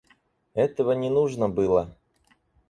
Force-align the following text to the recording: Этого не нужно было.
Этого 0.55 0.93
не 0.93 1.11
нужно 1.11 1.47
было. 1.47 1.95